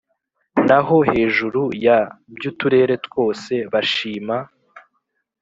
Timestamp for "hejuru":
1.11-1.61